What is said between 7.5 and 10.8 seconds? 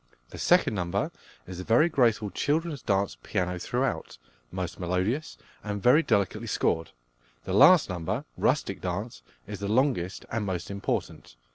last number, "Rustic Dance," is the longest and most